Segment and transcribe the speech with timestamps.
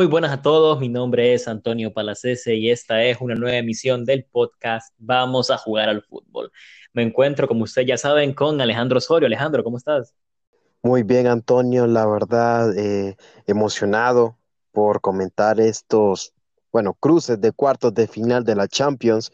[0.00, 4.06] Muy buenas a todos, mi nombre es Antonio Palacese y esta es una nueva emisión
[4.06, 6.50] del podcast Vamos a jugar al fútbol.
[6.94, 9.26] Me encuentro, como ustedes ya saben, con Alejandro Osorio.
[9.26, 10.14] Alejandro, ¿cómo estás?
[10.82, 14.38] Muy bien, Antonio, la verdad, eh, emocionado
[14.72, 16.32] por comentar estos,
[16.72, 19.30] bueno, cruces de cuartos de final de la Champions.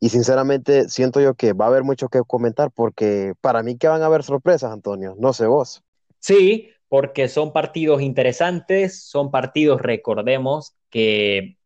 [0.00, 3.88] Y sinceramente siento yo que va a haber mucho que comentar porque para mí que
[3.88, 5.82] van a haber sorpresas, Antonio, no sé vos.
[6.18, 11.58] Sí, porque son partidos interesantes, son partidos, recordemos, que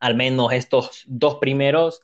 [0.00, 2.02] al menos estos dos primeros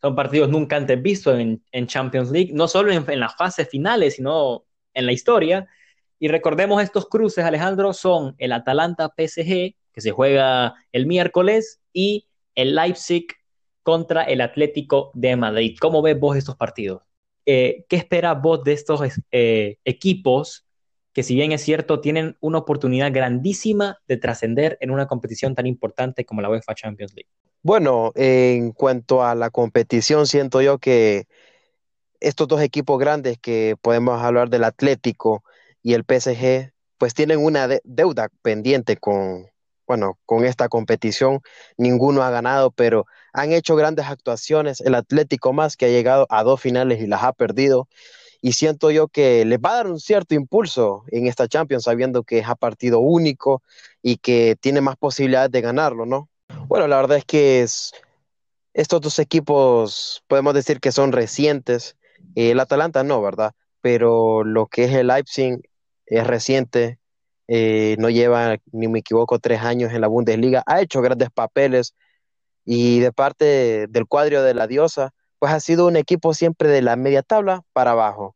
[0.00, 4.64] son partidos nunca antes vistos en, Champions League, no solo en, las fases finales, sino
[4.92, 5.66] en la historia.
[6.18, 12.26] Y recordemos estos cruces, Alejandro, son el Atalanta PSG, que se juega el miércoles, y
[12.54, 13.28] el Leipzig
[13.82, 15.76] contra el Atlético de Madrid.
[15.80, 17.02] ¿Cómo ves vos estos partidos?
[17.46, 20.66] Eh, ¿Qué esperas vos de estos eh, equipos
[21.14, 25.66] que si bien es cierto, tienen una oportunidad grandísima de trascender en una competición tan
[25.66, 27.30] importante como la UEFA Champions League.
[27.62, 31.26] Bueno, en cuanto a la competición, siento yo que
[32.20, 35.44] estos dos equipos grandes que podemos hablar del Atlético
[35.82, 39.46] y el PSG, pues tienen una deuda pendiente con,
[39.86, 41.40] bueno, con esta competición.
[41.76, 44.80] Ninguno ha ganado, pero han hecho grandes actuaciones.
[44.80, 47.88] El Atlético más que ha llegado a dos finales y las ha perdido
[48.44, 52.24] y siento yo que les va a dar un cierto impulso en esta Champions, sabiendo
[52.24, 53.62] que es a partido único
[54.02, 56.28] y que tiene más posibilidades de ganarlo, ¿no?
[56.66, 61.96] Bueno, la verdad es que estos dos equipos podemos decir que son recientes.
[62.34, 63.52] El Atalanta no, ¿verdad?
[63.80, 65.62] Pero lo que es el Leipzig
[66.04, 66.98] es reciente,
[67.48, 71.94] eh, no lleva, ni me equivoco, tres años en la Bundesliga, ha hecho grandes papeles
[72.66, 75.14] y de parte del cuadro de la diosa,
[75.44, 78.34] pues ha sido un equipo siempre de la media tabla para abajo.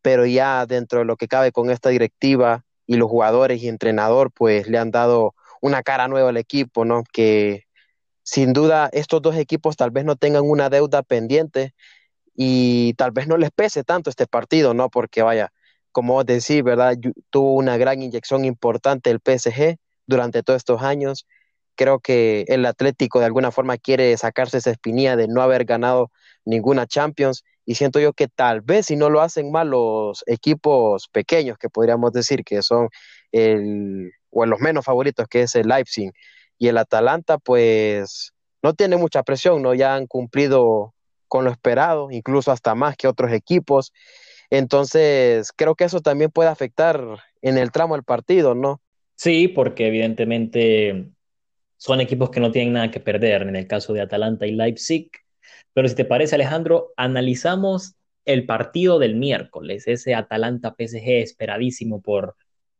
[0.00, 4.32] Pero ya dentro de lo que cabe con esta directiva y los jugadores y entrenador,
[4.32, 7.04] pues le han dado una cara nueva al equipo, ¿no?
[7.12, 7.66] Que
[8.22, 11.74] sin duda estos dos equipos tal vez no tengan una deuda pendiente
[12.34, 14.88] y tal vez no les pese tanto este partido, ¿no?
[14.88, 15.52] Porque vaya,
[15.92, 16.96] como decís, ¿verdad?
[17.28, 19.76] Tuvo una gran inyección importante el PSG
[20.06, 21.26] durante todos estos años.
[21.74, 26.10] Creo que el Atlético de alguna forma quiere sacarse esa espinilla de no haber ganado
[26.50, 27.44] ninguna Champions.
[27.64, 31.68] Y siento yo que tal vez si no lo hacen mal los equipos pequeños, que
[31.68, 32.88] podríamos decir que son
[33.32, 36.12] el, o los menos favoritos, que es el Leipzig
[36.58, 39.74] y el Atalanta, pues no tiene mucha presión, ¿no?
[39.74, 40.94] Ya han cumplido
[41.28, 43.92] con lo esperado, incluso hasta más que otros equipos.
[44.50, 47.00] Entonces, creo que eso también puede afectar
[47.40, 48.80] en el tramo del partido, ¿no?
[49.14, 51.10] Sí, porque evidentemente
[51.76, 53.42] son equipos que no tienen nada que perder.
[53.42, 55.10] En el caso de Atalanta y Leipzig,
[55.72, 62.36] pero si te parece, Alejandro, analizamos el partido del miércoles, ese Atalanta PSG esperadísimo por,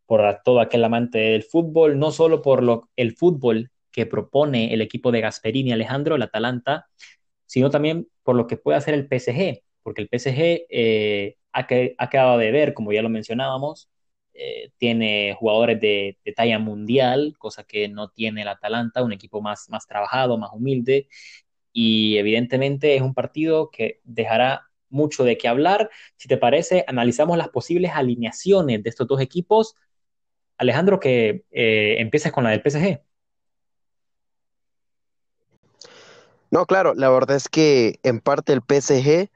[0.06, 4.82] por todo aquel amante del fútbol, no solo por lo, el fútbol que propone el
[4.82, 6.86] equipo de Gasperini Alejandro, el Atalanta,
[7.46, 12.38] sino también por lo que puede hacer el PSG, porque el PSG eh, ha, quedado
[12.38, 13.90] de ver, como ya lo mencionábamos,
[14.34, 19.42] eh, tiene jugadores de, de, talla mundial, cosa que no tiene el Atalanta, un equipo
[19.42, 21.08] más, más trabajado, más humilde,
[21.72, 25.90] y evidentemente es un partido que dejará mucho de qué hablar.
[26.16, 29.76] Si te parece, analizamos las posibles alineaciones de estos dos equipos.
[30.58, 33.00] Alejandro, que eh, empieces con la del PSG.
[36.50, 39.30] No, claro, la verdad es que en parte el PSG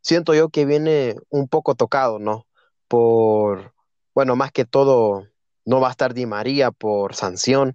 [0.00, 2.46] siento yo que viene un poco tocado, ¿no?
[2.86, 3.74] Por,
[4.14, 5.26] bueno, más que todo,
[5.64, 7.74] no va a estar Di María por sanción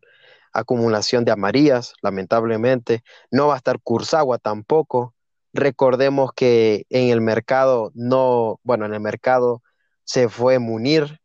[0.55, 3.03] acumulación de amarillas, lamentablemente.
[3.29, 5.13] No va a estar Kursagua tampoco.
[5.53, 9.61] Recordemos que en el mercado no, bueno, en el mercado
[10.03, 11.19] se fue Munir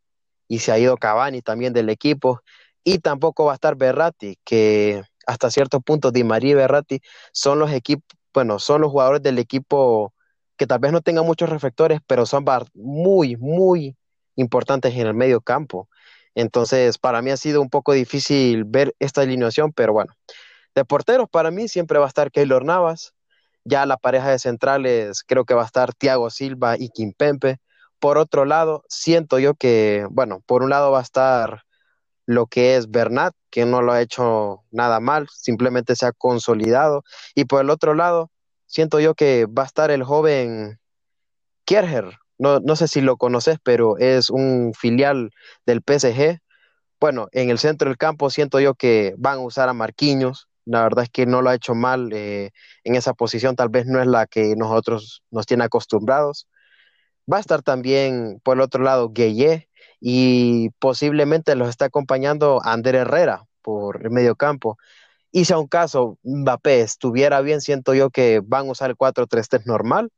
[0.48, 2.42] y se ha ido Cavani también del equipo.
[2.84, 7.00] Y tampoco va a estar Berratti, que hasta cierto punto Di María y Berratti
[7.32, 8.04] son los equipos,
[8.34, 10.12] bueno, son los jugadores del equipo
[10.56, 12.44] que tal vez no tengan muchos reflectores, pero son
[12.74, 13.96] muy, muy
[14.36, 15.88] importantes en el medio campo.
[16.34, 20.14] Entonces, para mí ha sido un poco difícil ver esta alineación, pero bueno.
[20.74, 23.14] De porteros, para mí siempre va a estar Keylor Navas.
[23.64, 27.58] Ya la pareja de centrales creo que va a estar Thiago Silva y Kimpempe.
[27.98, 31.64] Por otro lado, siento yo que, bueno, por un lado va a estar
[32.26, 37.02] lo que es Bernat, que no lo ha hecho nada mal, simplemente se ha consolidado.
[37.34, 38.30] Y por el otro lado,
[38.66, 40.78] siento yo que va a estar el joven
[41.64, 45.30] Kierger, no, sé si lo conoces, pero es un filial
[45.66, 46.40] del PSG.
[47.00, 50.48] Bueno, en el centro del campo siento yo que van a usar a Marquinhos.
[50.64, 52.50] La verdad es que no lo ha hecho mal eh,
[52.84, 56.48] en esa posición, tal vez no es la que nosotros nos tiene acostumbrados.
[57.30, 59.68] Va a estar también por el otro lado Gueye
[60.00, 64.78] y posiblemente los está acompañando Ander Herrera, por el medio campo.
[65.32, 68.96] Y si a un caso Mbappé estuviera bien, siento yo que van a usar el
[68.96, 70.10] 4-3-3 normal.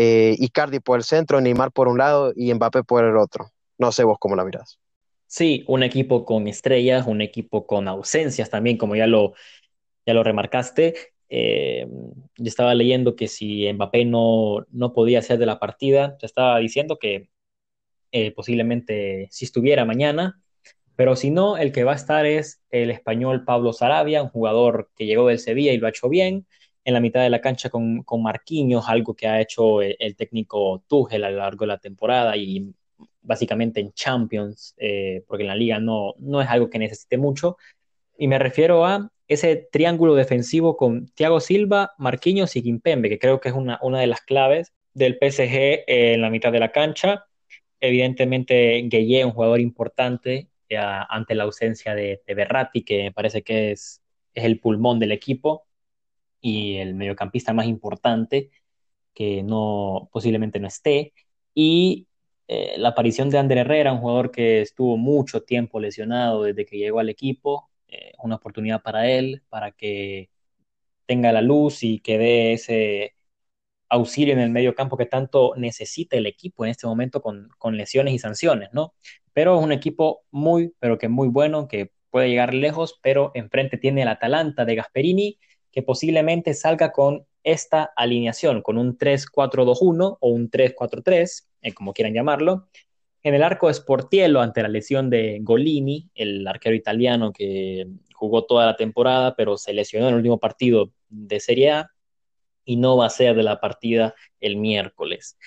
[0.00, 3.50] Eh, Icardi por el centro, Neymar por un lado y Mbappé por el otro.
[3.78, 4.78] No sé vos cómo la mirás.
[5.26, 9.34] Sí, un equipo con estrellas, un equipo con ausencias también, como ya lo,
[10.06, 10.94] ya lo remarcaste.
[11.28, 11.88] Eh,
[12.36, 16.60] yo estaba leyendo que si Mbappé no, no podía ser de la partida, se estaba
[16.60, 17.28] diciendo que
[18.12, 20.40] eh, posiblemente si estuviera mañana,
[20.94, 24.90] pero si no, el que va a estar es el español Pablo Sarabia, un jugador
[24.96, 26.46] que llegó del Sevilla y lo ha hecho bien,
[26.84, 30.82] en la mitad de la cancha con, con Marquinhos, algo que ha hecho el, técnico
[30.86, 32.72] Tuchel a lo largo de la temporada y
[33.20, 37.58] básicamente en Champions, eh, porque en la liga no, no es algo que necesite mucho.
[38.16, 43.40] Y me refiero a ese triángulo defensivo con Thiago Silva, Marquinhos y Kimpembe, que creo
[43.40, 47.26] que es una, una de las claves del PSG en la mitad de la cancha.
[47.80, 53.72] Evidentemente, Gueye, un jugador importante eh, ante la ausencia de, de, Berratti, que parece que
[53.72, 54.02] es,
[54.34, 55.67] es el pulmón del equipo
[56.40, 58.50] y el mediocampista más importante,
[59.14, 61.12] que no posiblemente no esté.
[61.54, 62.08] Y
[62.48, 66.78] eh, la aparición de Ander Herrera, un jugador que estuvo mucho tiempo lesionado desde que
[66.78, 70.30] llegó al equipo, eh, una oportunidad para él, para que
[71.06, 73.14] tenga la luz y que dé ese
[73.88, 77.76] auxilio en el medio campo que tanto necesita el equipo en este momento con, con
[77.76, 78.94] lesiones y sanciones, ¿no?
[79.32, 83.78] Pero es un equipo muy, pero que muy bueno, que puede llegar lejos, pero enfrente
[83.78, 85.38] tiene el Atalanta de Gasperini,
[85.82, 92.68] posiblemente salga con esta alineación, con un 3-4-2-1 o un 3-4-3, eh, como quieran llamarlo.
[93.22, 98.66] En el arco Sportiello ante la lesión de Golini, el arquero italiano que jugó toda
[98.66, 101.90] la temporada, pero se lesionó en el último partido de Serie A
[102.64, 105.38] y no va a ser de la partida el miércoles.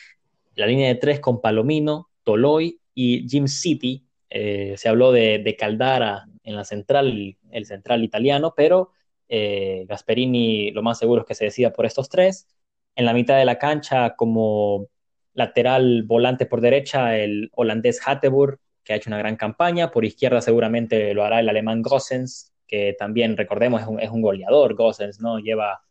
[0.56, 4.06] La línea de tres con Palomino, Toloy y Jim City.
[4.30, 8.92] Eh, se habló de, de, Caldara en la central, el central italiano, pero
[9.34, 12.48] eh, Gasperini lo más seguro es que se decida por estos tres.
[12.96, 14.88] En la mitad de la cancha, como
[15.34, 19.90] lateral volante por derecha, el holandés Hatteburg, que ha hecho una gran campaña.
[19.90, 24.22] Por izquierda seguramente lo hará el alemán Gossens, que también, recordemos, es un, es un
[24.22, 24.76] goleador.
[24.76, 25.40] Gossens, ¿no?
[25.40, 25.82] Lleva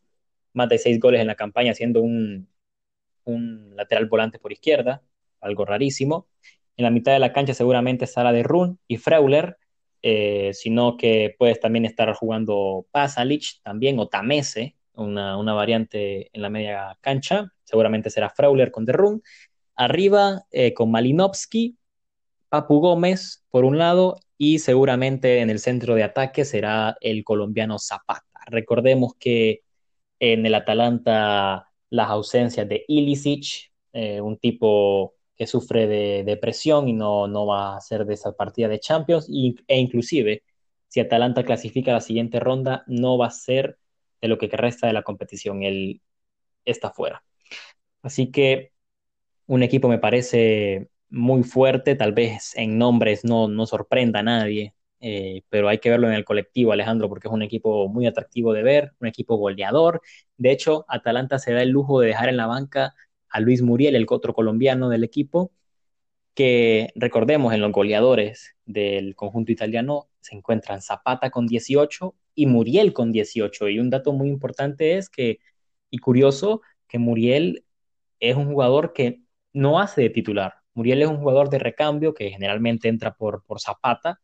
[0.52, 2.46] más de seis goles en la campaña siendo un,
[3.24, 5.02] un lateral volante por izquierda,
[5.40, 6.28] algo rarísimo.
[6.76, 9.56] En la mitad de la cancha seguramente estará de Run y Freuler,
[10.02, 16.42] eh, sino que puedes también estar jugando Pasalic también o Tamese, una, una, variante en
[16.42, 19.22] la media cancha, seguramente será Frauler con Derrun.
[19.76, 21.78] Arriba eh, con Malinovsky,
[22.48, 27.78] Papu Gómez por un lado y seguramente en el centro de ataque será el colombiano
[27.78, 28.40] Zapata.
[28.46, 29.62] Recordemos que
[30.18, 36.92] en el Atalanta las ausencias de Ilicic, eh, un tipo que sufre de depresión y
[36.92, 39.26] no, no va a ser de esa partida de Champions.
[39.30, 40.42] E inclusive,
[40.86, 43.78] si Atalanta clasifica la siguiente ronda, no va a ser
[44.20, 45.62] de lo que resta de la competición.
[45.62, 46.02] Él
[46.66, 47.24] está fuera.
[48.02, 48.72] Así que
[49.46, 54.74] un equipo me parece muy fuerte, tal vez en nombres no, no sorprenda a nadie,
[55.00, 58.52] eh, pero hay que verlo en el colectivo, Alejandro, porque es un equipo muy atractivo
[58.52, 60.02] de ver, un equipo goleador.
[60.36, 62.94] De hecho, Atalanta se da el lujo de dejar en la banca
[63.30, 65.52] a Luis Muriel, el otro colombiano del equipo,
[66.34, 72.92] que recordemos en los goleadores del conjunto italiano se encuentran Zapata con 18 y Muriel
[72.92, 73.68] con 18.
[73.68, 75.38] Y un dato muy importante es que,
[75.90, 77.64] y curioso, que Muriel
[78.20, 79.22] es un jugador que
[79.52, 80.54] no hace de titular.
[80.74, 84.20] Muriel es un jugador de recambio que generalmente entra por, por Zapata,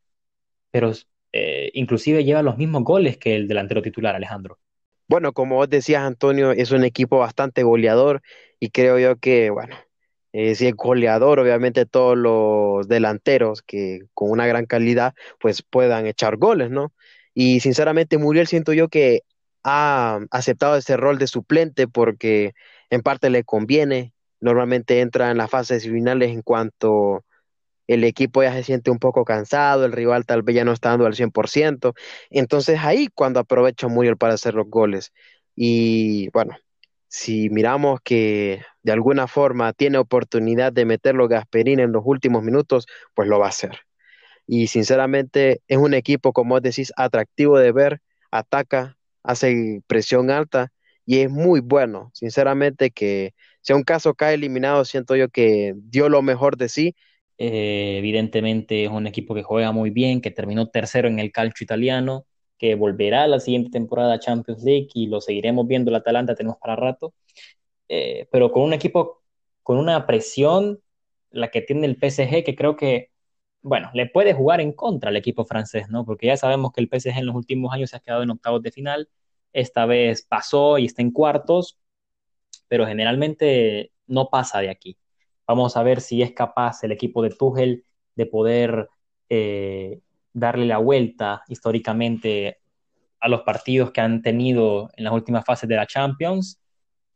[0.70, 0.92] pero
[1.32, 4.58] eh, inclusive lleva los mismos goles que el delantero titular, Alejandro.
[5.08, 8.22] Bueno, como vos decías, Antonio, es un equipo bastante goleador
[8.60, 9.76] y creo yo que, bueno,
[10.32, 16.36] si es goleador, obviamente todos los delanteros que con una gran calidad, pues puedan echar
[16.36, 16.92] goles, ¿no?
[17.34, 19.22] Y sinceramente Muriel siento yo que
[19.62, 22.52] ha aceptado ese rol de suplente porque
[22.90, 24.14] en parte le conviene.
[24.40, 27.25] Normalmente entra en las fases finales en cuanto
[27.86, 30.90] el equipo ya se siente un poco cansado, el rival tal vez ya no está
[30.90, 31.94] dando al 100%.
[32.30, 35.12] Entonces ahí cuando aprovecha Muriel para hacer los goles.
[35.54, 36.56] Y bueno,
[37.08, 42.86] si miramos que de alguna forma tiene oportunidad de meterlo Gasperini en los últimos minutos,
[43.14, 43.80] pues lo va a hacer.
[44.46, 50.72] Y sinceramente es un equipo, como decís, atractivo de ver, ataca, hace presión alta
[51.04, 52.10] y es muy bueno.
[52.14, 56.94] Sinceramente que si un caso cae eliminado, siento yo que dio lo mejor de sí.
[57.38, 61.64] Eh, evidentemente es un equipo que juega muy bien, que terminó tercero en el calcio
[61.64, 62.26] italiano,
[62.58, 66.58] que volverá la siguiente temporada a Champions League y lo seguiremos viendo el Atalanta, tenemos
[66.58, 67.14] para rato,
[67.88, 69.22] eh, pero con un equipo
[69.62, 70.80] con una presión,
[71.30, 73.10] la que tiene el PSG, que creo que
[73.62, 76.04] bueno, le puede jugar en contra al equipo francés, ¿no?
[76.04, 78.62] Porque ya sabemos que el PSG en los últimos años se ha quedado en octavos
[78.62, 79.08] de final,
[79.52, 81.78] esta vez pasó y está en cuartos,
[82.68, 84.98] pero generalmente no pasa de aquí.
[85.46, 87.84] Vamos a ver si es capaz el equipo de Tuchel
[88.14, 88.88] de poder
[89.28, 90.00] eh,
[90.36, 92.58] darle la vuelta históricamente
[93.20, 96.60] a los partidos que han tenido en las últimas fases de la Champions.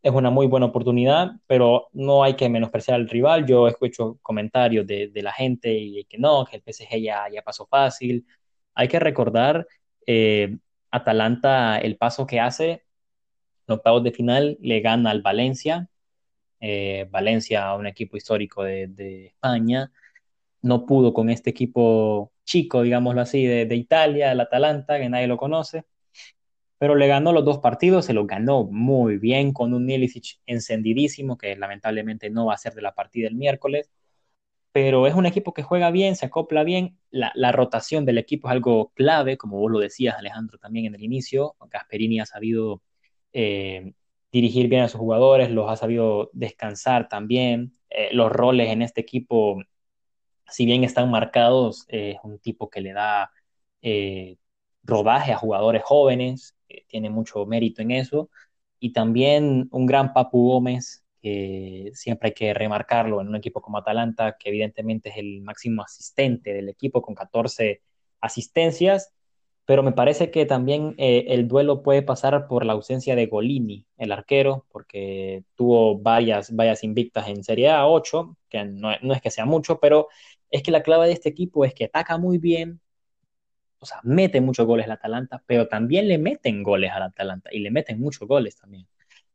[0.03, 3.47] Es una muy buena oportunidad, pero no hay que menospreciar al rival.
[3.47, 7.67] Yo escucho comentarios de, la gente y que no, que el PSG ya, ya pasó
[7.67, 8.27] fácil.
[8.75, 9.67] Hay que recordar
[10.07, 10.57] eh,
[10.91, 12.85] Atalanta, el paso que hace,
[13.69, 15.89] en octavos de final, le gana al Valencia.
[16.61, 19.93] Eh, Valencia, un equipo histórico de, España,
[20.63, 25.29] no pudo con este equipo chico, digámoslo así, de, de Italia, el Atalanta, que nadie
[25.29, 25.85] lo conoce.
[26.79, 31.39] Pero le ganó los dos partidos, se los ganó muy bien con un Nilicic encendidísimo,
[31.39, 33.91] que lamentablemente no va a ser de la partida el miércoles,
[34.73, 38.49] pero es un equipo que juega bien, se acopla bien, la, la rotación del equipo
[38.49, 42.83] es algo clave, como vos lo decías Alejandro también en el inicio, Gasperini ha sabido
[43.33, 43.95] eh,
[44.33, 49.01] dirigir bien a sus jugadores, los ha sabido descansar también, eh, los roles en este
[49.01, 49.63] equipo,
[50.51, 53.31] si bien están marcados, eh, es un tipo que le da
[53.83, 54.37] eh,
[54.83, 56.57] rodaje a jugadores jóvenes,
[56.89, 58.31] tiene mucho mérito en eso.
[58.79, 63.79] Y también un gran Papu Gómez, que siempre hay que remarcarlo en un equipo como
[63.79, 67.83] Atalanta, que evidentemente es el máximo asistente del equipo con 14
[68.21, 69.13] asistencias,
[69.71, 73.87] pero me parece que también eh, el duelo puede pasar por la ausencia de Golini,
[73.99, 79.23] el arquero, porque tuvo varias, varias invictas en Serie A, 8, que no, no es
[79.23, 80.09] que sea mucho, pero
[80.51, 82.81] es que la clave de este equipo es que ataca muy bien,
[83.81, 87.61] o sea, mete muchos goles al Atalanta, pero también le meten goles al Atalanta y
[87.61, 88.87] le meten muchos goles también.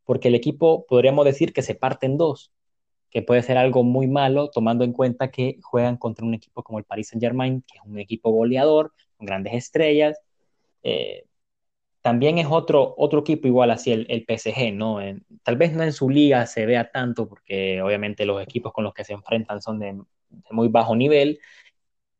[0.03, 2.53] Porque el equipo podríamos decir que se parte en dos,
[3.09, 6.79] que puede ser algo muy malo tomando en cuenta que juegan contra un equipo como
[6.79, 10.19] el Paris Saint-Germain, que es un equipo goleador, con grandes estrellas.
[10.83, 11.25] Eh,
[12.01, 14.99] también es otro, otro equipo igual así el, el PSG, ¿no?
[15.43, 18.93] Tal vez no en su liga se vea tanto, porque obviamente los equipos con los
[18.93, 19.99] que se enfrentan son de,
[20.51, 21.39] muy bajo nivel,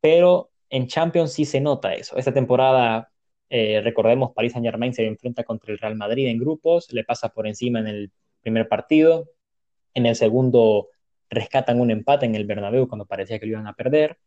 [0.02, 2.18] pero en Champions sí se nota eso.
[2.18, 3.12] Esta temporada,
[3.50, 7.30] eh, recordemos, Paris Saint Germain se enfrenta contra el Real Madrid en grupos, le pasa
[7.30, 9.30] por encima en el primer partido,
[9.94, 10.90] en el segundo
[11.30, 14.18] rescatan un empate en el Bernabéu cuando parecía que lo iban a perder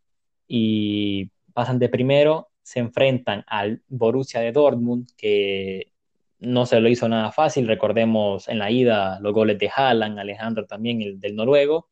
[0.47, 5.93] y pasan de primero, se enfrentan al Borussia de Dortmund que
[6.41, 10.67] no se lo hizo nada fácil, recordemos en la ida los goles de Haaland, Alejandro
[10.67, 11.89] también, el del noruego,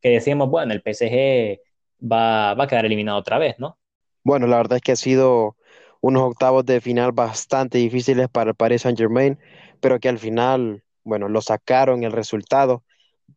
[0.00, 1.60] que decíamos, bueno, el PSG
[2.00, 3.78] va, va a quedar eliminado otra vez, ¿no?
[4.22, 5.56] Bueno, la verdad es que ha sido
[6.00, 9.38] unos octavos de final bastante difíciles para el Paris Saint-Germain,
[9.80, 12.84] pero que al final, bueno, lo sacaron el resultado.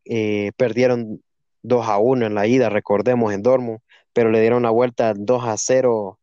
[0.05, 1.21] Eh, perdieron
[1.61, 3.79] 2 a 1 en la ida, recordemos, en Dortmund,
[4.13, 6.19] pero le dieron la vuelta 2 a 0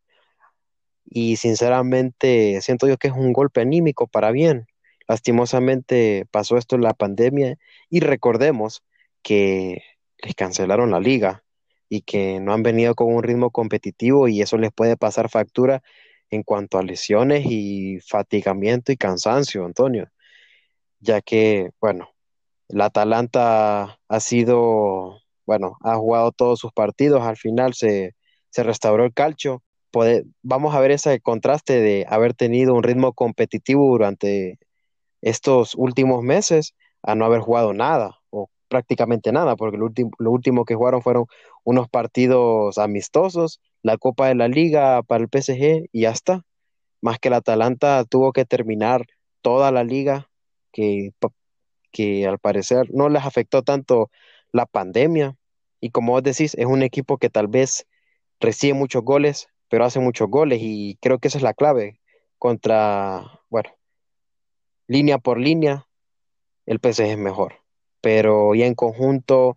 [1.05, 4.67] y sinceramente siento yo que es un golpe anímico para bien.
[5.09, 7.57] Lastimosamente pasó esto en la pandemia
[7.89, 8.85] y recordemos
[9.23, 9.83] que
[10.23, 11.45] les cancelaron la liga
[11.89, 15.83] y que no han venido con un ritmo competitivo y eso les puede pasar factura
[16.31, 20.09] en cuanto a lesiones y fatigamiento y cansancio, Antonio,
[21.01, 22.11] ya que, bueno,
[22.69, 28.15] el Atalanta ha sido, bueno, ha jugado todos sus partidos, al final se,
[28.51, 29.63] se restauró el calcio.
[30.43, 34.61] Vamos a ver ese contraste de haber tenido un ritmo competitivo durante
[35.21, 38.20] estos últimos meses a no haber jugado nada
[38.71, 41.27] prácticamente nada, porque lo, último, lo último que jugaron fueron
[41.65, 46.47] unos partidos amistosos, la Copa de la Liga para el PSG y ya está.
[47.03, 49.07] Más que el Atalanta tuvo que terminar
[49.43, 50.31] toda la liga,
[50.73, 51.11] que,
[51.93, 54.11] que al parecer no les afectó tanto
[54.53, 55.37] la pandemia.
[55.81, 57.87] Y como vos decís, es un equipo que tal vez
[58.41, 62.01] recibe muchos goles, pero hace muchos goles y creo que esa es la clave
[62.39, 63.71] contra, bueno,
[64.87, 65.87] línea por línea,
[66.67, 67.60] el PSG es mejor.
[68.01, 69.57] Pero ya en conjunto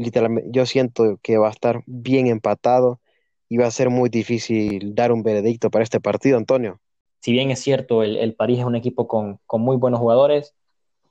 [0.00, 3.00] literalmente, yo siento que va a estar bien empatado
[3.48, 6.80] y va a ser muy difícil dar un veredicto para este partido, Antonio.
[7.20, 10.54] Si bien es cierto, el, el París es un equipo con, con, muy buenos jugadores,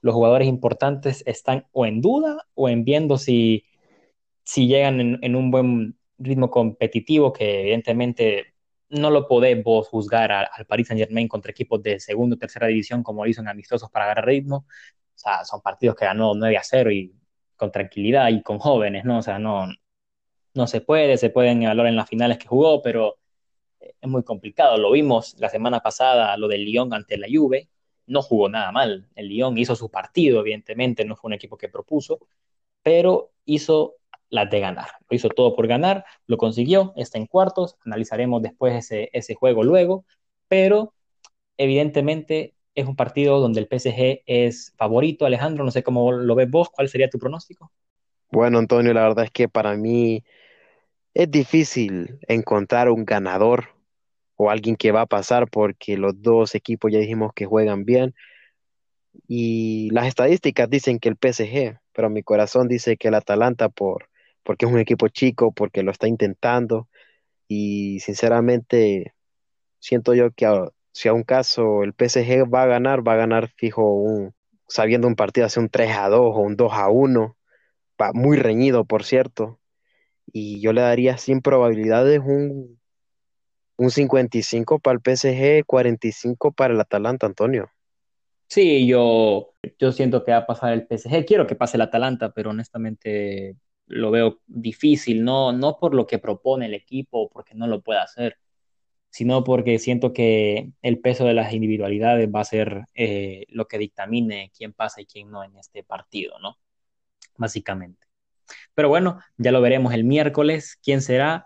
[0.02, 3.66] los jugadores importantes están o en duda o en viendo si,
[4.44, 8.54] si llegan en, un buen ritmo competitivo, que evidentemente
[8.90, 12.40] no lo podés vos juzgar al, al Paris Saint Germain contra equipos de segunda o
[12.40, 14.66] tercera división como lo hizo en amistosos para agarrar ritmo.
[15.20, 17.14] O sea, son partidos que ganó 9 a 0 y
[17.58, 19.18] con tranquilidad y con jóvenes, ¿no?
[19.18, 19.68] O sea, no,
[20.54, 23.18] no se puede, se pueden evaluar en las finales que jugó, pero
[23.80, 24.78] es muy complicado.
[24.78, 27.68] Lo vimos la semana pasada, lo del Lyon ante la Juve,
[28.08, 29.10] no jugó nada mal.
[29.14, 32.20] El Lyon hizo su partido, evidentemente, no fue un equipo que propuso,
[32.82, 33.96] pero hizo
[34.30, 34.88] las de ganar.
[35.10, 39.64] Lo hizo todo por ganar, lo consiguió, está en cuartos, analizaremos después ese, ese juego
[39.64, 40.06] luego,
[40.48, 40.94] pero
[41.58, 45.26] evidentemente es un partido donde el PSG es favorito.
[45.26, 47.72] Alejandro, no sé cómo lo ves vos, ¿cuál sería tu pronóstico?
[48.32, 50.24] Bueno, Antonio, la verdad es que para mí
[51.14, 53.70] es difícil encontrar un ganador
[54.36, 58.14] o alguien que va a pasar porque los dos equipos ya dijimos que juegan bien
[59.28, 64.10] y las estadísticas dicen que el PSG, pero mi corazón dice que el Atalanta por,
[64.44, 66.88] porque es un equipo chico, porque lo está intentando
[67.48, 69.14] y sinceramente
[69.80, 70.46] siento yo que
[70.92, 74.34] si a un caso el PSG va a ganar, va a ganar fijo un,
[74.68, 77.38] sabiendo un partido hace un 3 a 2 o un 2 a 1,
[78.14, 79.60] muy reñido por cierto,
[80.26, 82.80] y yo le daría sin probabilidades un,
[83.78, 87.70] un 55 para el PSG, 45 para el Atalanta, Antonio.
[88.48, 91.26] Sí, yo, yo siento que va a pasar el PSG.
[91.26, 93.56] Quiero que pase el Atalanta, pero honestamente
[93.86, 98.00] lo veo difícil, no, no por lo que propone el equipo, porque no lo puede
[98.00, 98.38] hacer,
[99.10, 103.78] sino porque siento que el peso de las individualidades va a ser eh, lo que
[103.78, 106.58] dictamine quién pasa y quién no en este partido, ¿no?
[107.38, 108.08] Básicamente.
[108.74, 111.46] Pero bueno, ya lo veremos el miércoles, quién será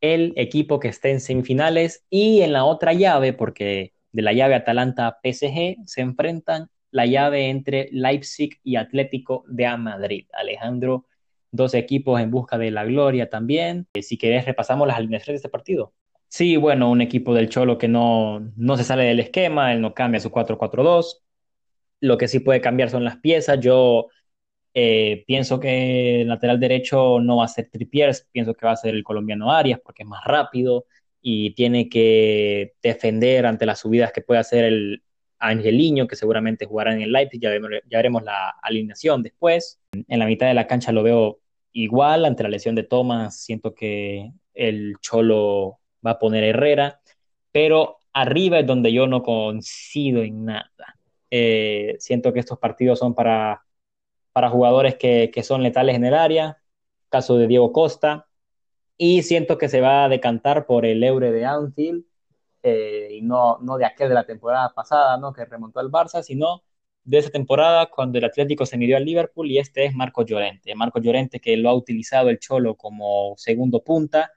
[0.00, 4.54] el equipo que esté en semifinales y en la otra llave, porque de la llave
[4.54, 10.26] Atalanta-PSG se enfrentan la llave entre Leipzig y Atlético de Madrid.
[10.32, 11.06] Alejandro,
[11.50, 13.86] dos equipos en busca de la gloria también.
[13.94, 15.92] Eh, si querés, repasamos las alineaciones de este partido.
[16.28, 19.94] Sí, bueno, un equipo del Cholo que no, no se sale del esquema, él no
[19.94, 21.22] cambia su 4-4-2.
[22.00, 23.60] Lo que sí puede cambiar son las piezas.
[23.60, 24.08] Yo
[24.74, 28.76] eh, pienso que el lateral derecho no va a ser Tripiers, pienso que va a
[28.76, 30.86] ser el colombiano Arias porque es más rápido
[31.22, 35.02] y tiene que defender ante las subidas que puede hacer el
[35.38, 37.50] Angeliño, que seguramente jugará en el Leipzig, ya,
[37.90, 39.80] veremos la alineación después.
[39.92, 41.40] En la mitad de la cancha lo veo
[41.72, 47.00] igual, ante la lesión de Thomas, siento que el Cholo va a poner Herrera,
[47.52, 50.98] pero arriba es donde yo no coincido en nada.
[51.30, 53.64] Eh, siento que estos partidos son para,
[54.32, 56.62] para jugadores que, que son letales en el área,
[57.08, 58.26] caso de Diego Costa,
[58.96, 62.04] y siento que se va a decantar por el Eure de Anfield
[62.62, 65.32] eh, y no, no de aquel de la temporada pasada, ¿no?
[65.32, 66.62] que remontó al Barça, sino
[67.04, 70.74] de esa temporada cuando el Atlético se midió al Liverpool y este es Marco Llorente.
[70.74, 74.32] Marco Llorente que lo ha utilizado el Cholo como segundo punta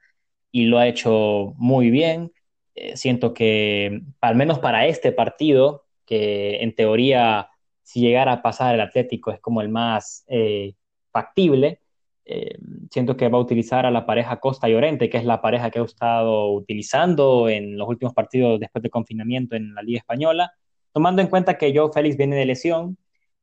[0.51, 2.31] y lo ha hecho muy bien.
[2.75, 7.49] Eh, siento que al menos para este partido, que en teoría
[7.89, 10.75] si llegara a pasar el Atlético es como el más eh,
[11.11, 11.81] factible,
[12.23, 12.59] eh,
[12.91, 15.71] siento que va a utilizar a la pareja Costa y Orente, que es la pareja
[15.71, 20.51] que ha estado utilizando en los últimos partidos después de confinamiento en la Liga Española,
[20.93, 22.97] tomando en cuenta que Joe Félix viene de lesión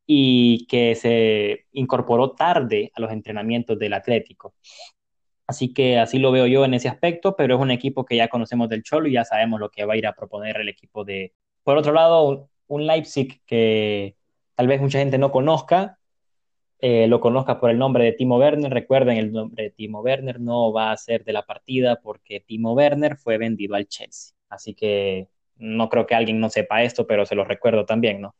[0.06, 4.54] y que se incorporó tarde a los entrenamientos del Atlético.
[5.46, 8.28] Así que así lo veo yo en ese aspecto, pero es un equipo que ya
[8.28, 11.04] conocemos del Cholo y ya sabemos lo que va a ir a proponer el equipo
[11.04, 11.32] de...
[11.62, 14.16] Por otro lado, un Leipzig que
[14.54, 15.98] tal vez mucha gente no conozca,
[16.80, 18.72] eh, lo conozca por el nombre de Timo Werner.
[18.72, 22.74] Recuerden, el nombre de Timo Werner no va a ser de la partida porque Timo
[22.74, 24.36] Werner fue vendido al Chelsea.
[24.48, 28.36] Así que no creo que alguien no sepa esto, pero se lo recuerdo también, ¿no?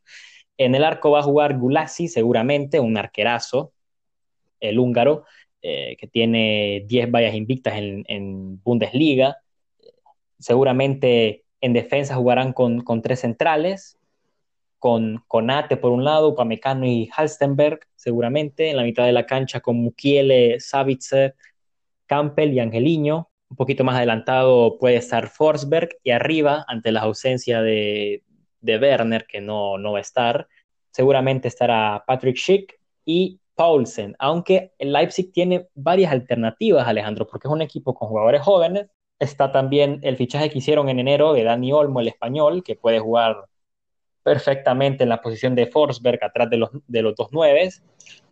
[0.59, 3.73] En el arco va a jugar Gulasi, seguramente, un arquerazo,
[4.61, 5.25] el húngaro,
[5.69, 9.39] eh, que tiene 10 vallas invictas en, en, Bundesliga.
[10.39, 13.99] Seguramente en defensa jugarán con, con tres centrales,
[14.79, 15.49] con, con
[15.81, 20.61] por un lado, Pamecano y Halstenberg, seguramente, en la mitad de la cancha con Mukiele,
[20.61, 21.35] Savitzer,
[22.07, 23.29] Campbell y Angeliño.
[23.51, 28.23] Un poquito más adelantado puede estar Forsberg y arriba, ante la ausencia de,
[28.61, 30.47] de Werner, que no, no va a estar,
[30.93, 37.53] seguramente estará Patrick Schick y Paulsen, aunque el Leipzig tiene varias alternativas, Alejandro, porque es
[37.53, 38.87] un equipo con jugadores jóvenes.
[39.19, 43.01] Está también el fichaje que hicieron en enero de Dani Olmo, el español, que puede
[43.01, 43.47] jugar
[44.23, 47.83] perfectamente en la posición de Forsberg atrás de los, de los dos nueves,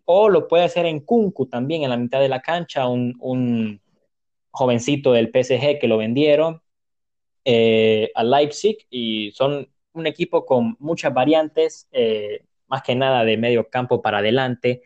[0.04, 3.80] o lo puede hacer en Kunku también en la mitad de la cancha, un,
[4.50, 6.62] jovencito del PSG que lo vendieron
[7.44, 13.37] eh, a Leipzig y son un equipo con muchas variantes, eh, más que nada de
[13.37, 14.82] medio campo para adelante.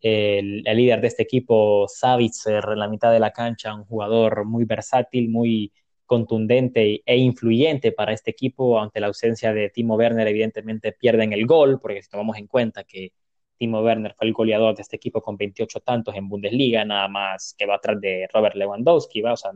[0.00, 4.64] El, líder de este equipo, Savitzer, en la mitad de la cancha, un jugador muy
[4.64, 5.72] versátil, muy
[6.06, 11.46] contundente e influyente para este equipo ante la ausencia de Timo Werner, evidentemente pierden el
[11.46, 13.12] gol, porque si tomamos en cuenta que
[13.58, 17.54] Timo Werner fue el goleador de este equipo con 28 tantos en Bundesliga, nada más
[17.58, 19.32] que va atrás de Robert Lewandowski, ¿va?
[19.34, 19.50] O sea,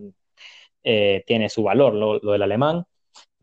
[0.83, 2.85] eh, tiene su valor lo, lo, del alemán.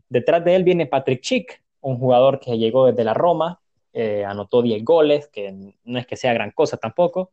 [0.08, 3.60] Detrás de él viene Patrick Schick, un jugador que llegó desde la Roma,
[3.92, 7.30] eh, anotó 10 goles, que no es que sea gran cosa tampoco,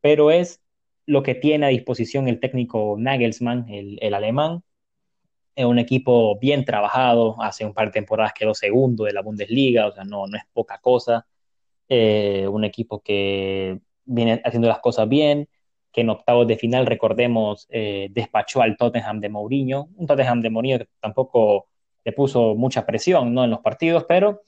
[0.00, 0.62] pero es
[1.06, 4.62] lo que tiene a disposición el técnico Nagelsmann, el, el alemán.
[5.54, 9.86] Es un equipo bien trabajado, hace un par de temporadas quedó segundo de la Bundesliga,
[9.88, 11.26] o sea, no, no es poca cosa.
[11.88, 15.48] Eh, un equipo que viene haciendo las cosas bien,
[15.92, 20.50] que en octavos de final, recordemos, eh, despachó al Tottenham de Mourinho, un Tottenham de
[20.50, 21.68] Mourinho que tampoco
[22.04, 23.44] le puso mucha presión ¿no?
[23.44, 24.42] en los partidos, pero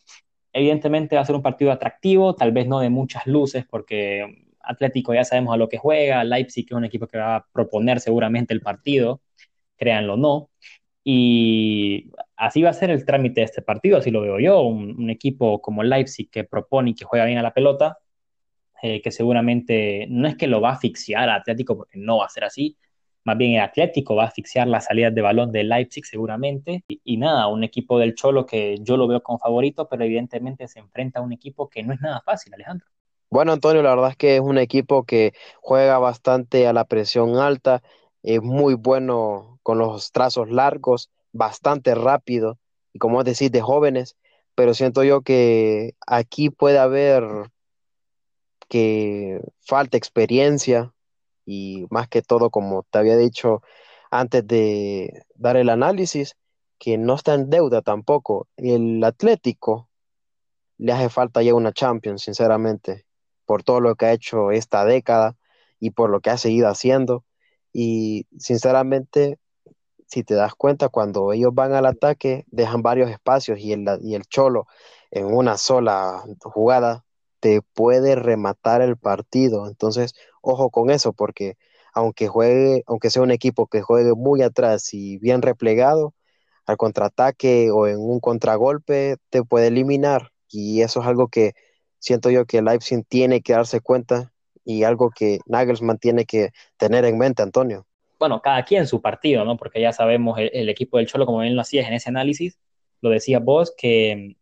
[0.53, 5.15] evidentemente va a ser un partido atractivo, tal vez no de muchas luces, porque Atlético
[5.15, 8.55] ya sabemos a lo que juega, Leipzig es un equipo que va a proponer seguramente
[8.55, 9.23] el partido,
[9.77, 10.51] créanlo o no,
[11.05, 15.11] y así va a ser el trámite de este partido, así lo veo yo, un,
[15.11, 17.99] equipo como Leipzig que propone y que juega bien a la pelota,
[18.83, 22.27] eh, que seguramente no es que lo va a asfixiar a Atlético, porque no va
[22.27, 22.77] a ser así,
[23.25, 26.85] más bien el Atlético va a asfixiar las salidas de balón de Leipzig seguramente.
[26.89, 30.81] Y, nada, un equipo del Cholo que yo lo veo como favorito, pero evidentemente se
[30.81, 32.87] enfrenta a un equipo que no es nada fácil, Alejandro.
[33.31, 37.37] Bueno, Antonio, la verdad es que es un equipo que juega bastante a la presión
[37.37, 37.83] alta,
[38.23, 42.59] es muy bueno con los trazos largos, bastante rápido
[42.93, 44.17] y como decir de jóvenes,
[44.57, 47.25] pero siento yo que aquí puede haber
[48.69, 50.93] que falta experiencia
[51.51, 53.63] y más que todo, como te había dicho
[54.11, 56.37] antes de dar el análisis,
[56.79, 58.49] que no está en deuda tampoco.
[58.57, 59.89] El Atlético
[60.79, 63.05] le hace falta ya una Champions, sinceramente,
[63.47, 65.37] por todo lo que ha hecho esta década
[65.81, 67.25] y por lo que ha seguido haciendo.
[67.73, 69.39] Y sinceramente,
[70.07, 74.15] si te das cuenta, cuando ellos van al ataque, dejan varios espacios y el, y
[74.15, 74.69] el Cholo
[75.11, 77.05] en una sola jugada
[77.41, 79.67] te puede rematar el partido.
[79.67, 81.57] Entonces, ojo con eso, porque
[81.93, 86.15] aunque juegue, aunque sea un equipo que juegue muy atrás y bien replegado,
[86.67, 90.33] al contraataque o en un contragolpe te puede eliminar.
[90.49, 91.55] Y eso es algo que
[91.99, 94.33] siento yo que Leipzig tiene que darse cuenta
[94.65, 97.87] y algo que Nagelsmann tiene que tener en mente, Antonio.
[98.19, 99.57] Bueno, cada quien su partido, ¿no?
[99.57, 102.59] Porque ya sabemos, el, equipo del Cholo, como bien lo hacías en ese análisis,
[103.01, 104.37] lo decía vos, que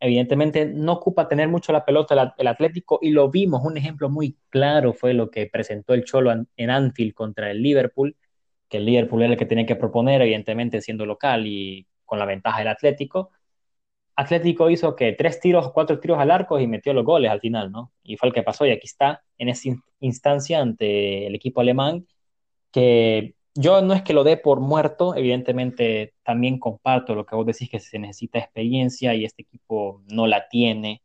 [0.00, 4.36] evidentemente no ocupa tener mucho la pelota el, Atlético y lo vimos, un ejemplo muy
[4.50, 8.16] claro fue lo que presentó el Cholo en Anfield contra el Liverpool,
[8.68, 12.26] que el Liverpool era el que tenía que proponer, evidentemente siendo local y con la
[12.26, 13.30] ventaja del Atlético.
[14.16, 17.70] Atlético hizo que tres tiros, cuatro tiros al arco y metió los goles al final,
[17.70, 17.92] ¿no?
[18.02, 22.06] Y fue el que pasó y aquí está en esa instancia ante el equipo alemán
[22.72, 27.46] que yo no es que lo dé por muerto, evidentemente también comparto lo que vos
[27.46, 31.02] decís que se necesita experiencia y este equipo no la tiene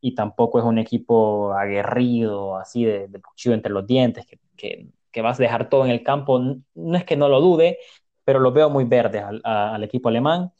[0.00, 5.38] y tampoco es un equipo aguerrido, así de, de entre los dientes, que, que, vas
[5.38, 6.40] a dejar todo en el campo.
[6.74, 7.78] No es que no lo dude,
[8.24, 10.52] pero lo veo muy verde al, equipo alemán.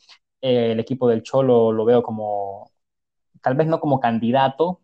[0.42, 2.70] Eh, el equipo del Cholo lo veo como,
[3.42, 4.80] tal vez no como candidato,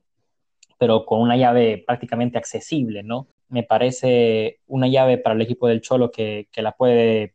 [0.79, 3.29] pero con una llave prácticamente accesible, ¿no?
[3.49, 7.35] Me parece una llave para el equipo del Cholo que, la puede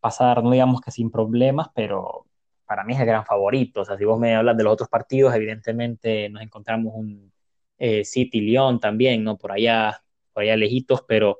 [0.00, 2.26] pasar, no digamos que sin problemas, pero
[2.66, 3.82] para mí es el gran favorito.
[3.82, 7.32] O sea, si vos me hablas de los otros partidos, evidentemente nos encontramos un
[7.78, 9.36] eh, City Lyon también, ¿no?
[9.38, 11.38] Por allá, por allá lejitos, pero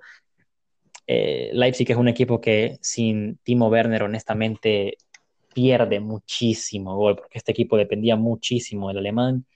[1.07, 4.99] eh, Leipzig es un equipo que sin Timo Werner, honestamente,
[5.55, 9.47] pierde muchísimo gol, porque este equipo dependía muchísimo del alemán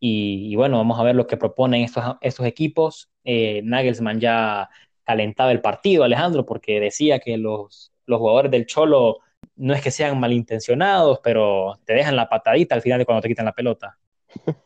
[0.00, 1.84] y, bueno, vamos a ver lo que proponen
[2.20, 3.10] estos equipos.
[3.30, 4.70] Eh, Nagelsmann ya
[5.04, 9.18] calentaba el partido, Alejandro, porque decía que los, los jugadores del Cholo
[9.54, 13.28] no es que sean malintencionados, pero te dejan la patadita al final de cuando te
[13.28, 13.98] quitan la pelota.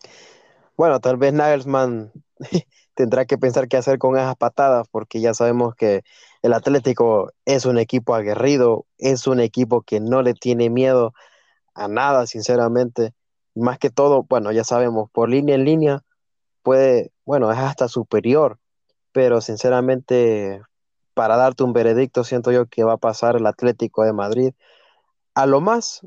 [0.74, 2.10] Bueno, tal vez Nagelsmann
[2.94, 6.02] tendrá que pensar qué hacer con esas patadas, porque ya sabemos que
[6.40, 11.12] el Atlético es un equipo aguerrido, es un equipo que no le tiene miedo
[11.74, 13.12] a nada, sinceramente
[13.54, 16.02] más que todo, bueno, ya sabemos, por línea en línea
[16.62, 18.58] puede, bueno, es hasta superior,
[19.12, 20.62] pero sinceramente,
[21.14, 24.54] para darte un veredicto, siento yo que va a pasar el Atlético de Madrid.
[25.34, 26.02] A lo más,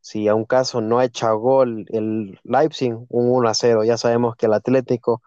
[0.00, 4.36] si a un caso no echa gol el Leipzig, un 1 a 0, ya sabemos
[4.36, 5.22] que el Atlético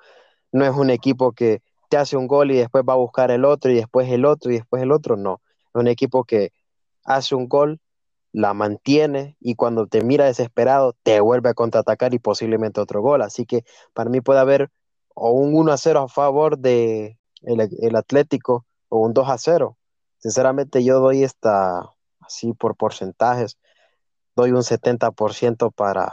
[0.51, 3.45] no es un equipo que te hace un gol y después va a buscar el
[3.45, 5.41] otro y después el otro y después el otro, no.
[5.73, 6.51] Es un equipo que
[7.03, 7.81] hace un gol,
[8.31, 13.21] la mantiene y cuando te mira desesperado te vuelve a contraatacar y posiblemente otro gol.
[13.21, 13.63] Así que
[13.93, 14.69] para mí puede haber
[15.15, 19.77] o un 1 a 0 a favor de el, Atlético o un 2 a 0.
[20.17, 23.57] Sinceramente yo doy esta, así por porcentajes,
[24.35, 26.11] doy un 70% para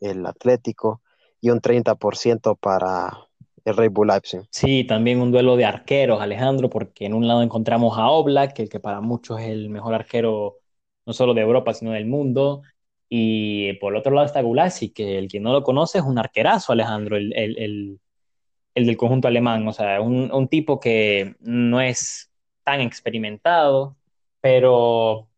[0.00, 1.00] el Atlético
[1.40, 3.28] y un 30% para
[3.64, 4.42] el Red Bull Leipzig.
[4.50, 8.68] Sí, también un duelo de arqueros, Alejandro, porque en un lado encontramos a Oblak, el
[8.68, 10.58] que para muchos es el mejor arquero
[11.08, 12.62] no solo de Europa, sino del mundo.
[13.08, 16.18] Y por el otro lado está Gulasi, que el que no lo conoce es un
[16.18, 17.98] arquerazo, Alejandro, el,
[18.78, 22.30] el del conjunto alemán, o sea, un, un tipo que no es
[22.62, 23.96] tan experimentado,
[24.40, 25.28] pero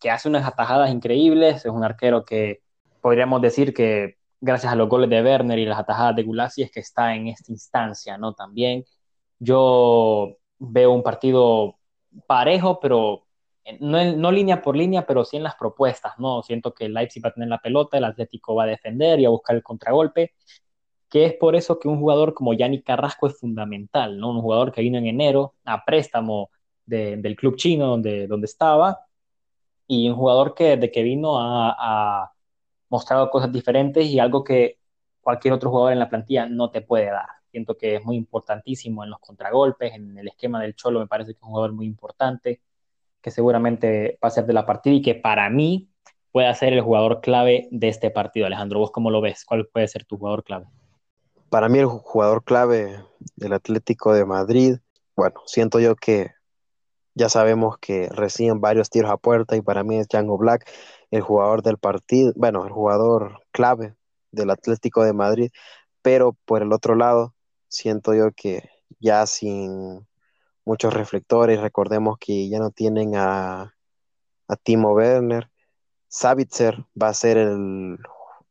[0.00, 2.62] que hace unas atajadas increíbles, es un arquero que
[3.02, 6.70] podríamos decir que gracias a los goles de Werner y las atajadas de Gulasi es
[6.70, 8.34] que está en esta instancia, ¿no?
[8.34, 8.84] También
[9.38, 11.76] yo veo un partido
[12.26, 13.26] parejo, pero
[13.80, 16.42] no, línea por línea, pero sí en las propuestas, ¿no?
[16.42, 19.24] Siento que el Leipzig va a tener la pelota, el Atlético va a defender y
[19.26, 20.34] a buscar el contragolpe,
[21.10, 24.30] que es por eso que un jugador como Yannick Carrasco es fundamental, ¿no?
[24.30, 26.50] Un jugador que vino en enero a préstamo
[26.86, 29.00] de, del club chino donde, donde estaba
[29.86, 32.32] y un jugador que desde que vino ha
[32.90, 34.78] mostrado cosas diferentes y algo que
[35.20, 37.28] cualquier otro jugador en la plantilla no te puede dar.
[37.50, 41.32] Siento que es muy importantísimo en los contragolpes, en el esquema del Cholo me parece
[41.32, 42.62] que es un jugador muy importante,
[43.22, 45.90] que seguramente va a ser de la partida y que para mí
[46.32, 48.46] puede ser el jugador clave de este partido.
[48.46, 49.44] Alejandro, ¿vos cómo lo ves?
[49.44, 50.66] ¿Cuál puede ser tu jugador clave?
[51.50, 53.02] Para mí el jugador clave
[53.36, 54.76] del Atlético de Madrid,
[55.16, 56.32] bueno, siento yo que
[57.14, 60.70] ya sabemos que reciben varios tiros a puerta y para mí es Django Black
[61.10, 63.94] el jugador del partido, bueno, el jugador clave
[64.30, 65.50] del Atlético de Madrid,
[66.02, 67.34] pero por el otro lado,
[67.68, 68.68] siento yo que
[69.00, 70.06] ya sin
[70.68, 73.74] muchos reflectores, recordemos que ya no tienen a,
[74.62, 75.48] Timo Werner,
[76.08, 77.98] Savitzer va a ser el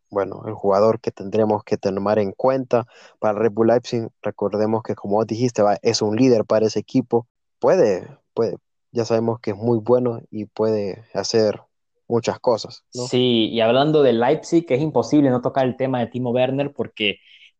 [0.09, 2.87] bueno, el jugador que tendremos que tomar en cuenta
[3.19, 4.07] para Red Bull Leipzig.
[4.21, 7.27] Recordemos que, como dijiste, es un líder para ese equipo.
[7.59, 8.55] Puede, puede,
[8.91, 11.59] ya sabemos que es muy bueno y puede hacer
[12.07, 12.83] muchas cosas.
[12.91, 17.17] Sí, y hablando de Leipzig, es imposible no tocar el tema de Timo Werner porque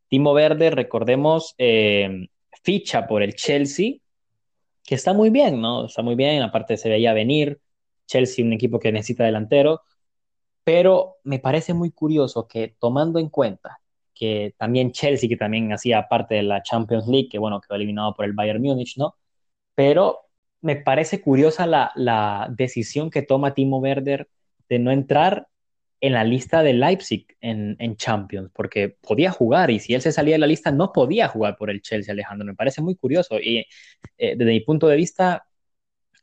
[0.08, 2.30] Timo Werner, recordemos, eh,
[2.64, 3.96] ficha por el Chelsea,
[4.88, 5.86] que está muy bien, ¿no?
[5.88, 7.62] Está muy bien, aparte se veía venir.
[8.08, 9.82] Chelsea, un equipo que necesita delantero,
[10.64, 13.82] pero me parece muy curioso que tomando en cuenta
[14.14, 18.14] que también Chelsea, que también hacía parte de la Champions League, que bueno, quedó eliminado
[18.16, 19.18] por el Bayern Múnich, ¿no?
[19.76, 20.22] Pero
[20.62, 24.30] me parece curiosa la, la decisión que toma Timo Werner
[24.70, 25.48] de no entrar
[26.00, 30.36] en la lista de Leipzig en, Champions, porque podía jugar y si él se salía
[30.36, 32.46] de la lista no podía jugar por el Chelsea, Alejandro.
[32.46, 33.66] Me parece muy curioso y
[34.18, 35.46] eh, desde mi punto de vista,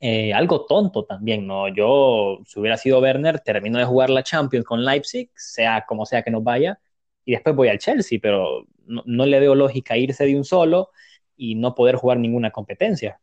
[0.01, 1.69] eh, algo tonto también, ¿no?
[1.69, 6.23] Yo, si hubiera sido Werner, termino de jugar la Champions con Leipzig, sea como sea
[6.23, 6.79] que nos vaya,
[7.25, 10.91] y después voy al Chelsea, pero no, no le veo lógica irse de un solo
[11.37, 13.19] y no poder jugar ninguna competencia.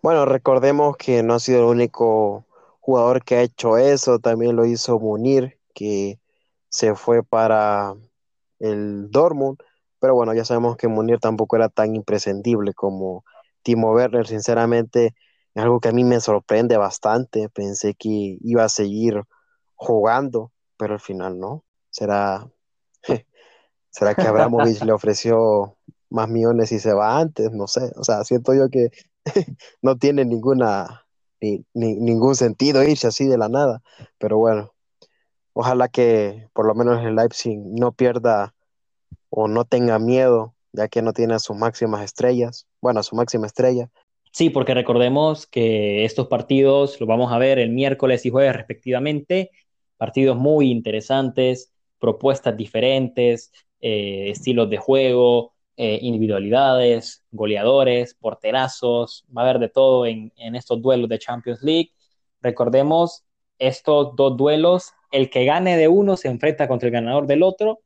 [0.00, 2.46] Bueno, recordemos que no ha sido el único
[2.80, 6.18] jugador que ha hecho eso, también lo hizo Munir, que
[6.68, 7.94] se fue para
[8.58, 9.58] el Dortmund,
[10.00, 13.24] pero bueno, ya sabemos que Munir tampoco era tan imprescindible como
[13.62, 15.14] Timo Werner, sinceramente
[15.54, 19.22] es algo que a mí me sorprende bastante, pensé que iba a seguir
[19.74, 22.48] jugando, pero al final no, será,
[23.90, 25.76] será que Abramovich le ofreció
[26.08, 28.90] más millones y se va antes, no sé, o sea, siento yo que
[29.82, 31.02] no tiene ninguna
[31.42, 33.82] ni, ningún sentido irse así de la nada.
[34.18, 34.71] Pero bueno,
[35.52, 38.54] ojalá que por lo menos el Leipzig no pierda
[39.30, 43.16] o no tenga miedo, ya que no tiene a sus máximas estrellas, bueno, a su
[43.16, 43.90] máxima estrella.
[44.32, 49.50] Sí, porque recordemos que estos partidos los vamos a ver el miércoles y jueves respectivamente,
[49.98, 59.44] partidos muy interesantes, propuestas diferentes, eh, estilos de juego, eh, individualidades, goleadores, porterazos, va a
[59.50, 61.92] haber de todo en, en estos duelos de Champions League.
[62.40, 63.24] Recordemos
[63.58, 67.80] estos dos duelos, el que gane de uno se enfrenta contra el ganador del otro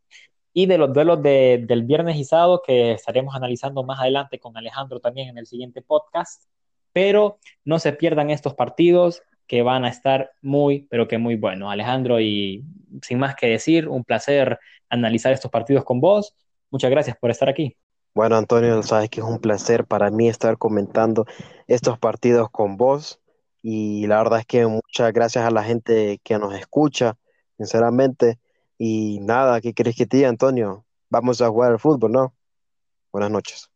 [0.52, 4.56] y de los duelos de, del viernes y sábado que estaremos analizando más adelante con
[4.56, 6.44] Alejandro también en el siguiente podcast.
[6.92, 11.70] Pero no se pierdan estos partidos que van a estar muy, pero que muy buenos.
[11.70, 12.64] Alejandro, y
[13.02, 14.58] sin más que decir, un placer
[14.88, 16.34] analizar estos partidos con vos.
[16.70, 17.76] Muchas gracias por estar aquí.
[18.14, 21.26] Bueno, Antonio, sabes que es un placer para mí estar comentando
[21.66, 23.20] estos partidos con vos
[23.68, 27.18] y la verdad es que muchas gracias a la gente que nos escucha,
[27.56, 28.38] sinceramente.
[28.78, 30.86] Y nada, ¿qué crees que te diga, Antonio?
[31.10, 32.34] Vamos a jugar al fútbol, ¿no?
[33.10, 33.68] Buenas noches.